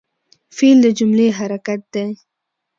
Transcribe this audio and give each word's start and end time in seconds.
فعل 0.55 0.77
د 0.83 0.87
جملې 0.97 1.27
حرکت 1.37 1.81
دئ. 1.93 2.11